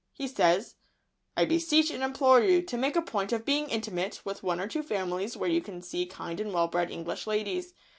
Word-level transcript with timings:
]He 0.21 0.27
says: 0.27 0.77
"I 1.37 1.45
beseech 1.45 1.91
and 1.91 2.01
implore 2.01 2.41
you 2.41 2.63
to 2.63 2.75
make 2.75 2.95
a 2.95 3.03
point 3.03 3.31
of 3.31 3.45
being 3.45 3.69
intimate 3.69 4.19
with 4.25 4.41
one 4.41 4.59
or 4.59 4.67
two 4.67 4.81
families 4.81 5.37
where 5.37 5.47
you 5.47 5.61
can 5.61 5.83
see 5.83 6.07
kind 6.07 6.39
and 6.39 6.51
well 6.51 6.67
bred 6.67 6.89
English 6.89 7.27
ladies. 7.27 7.75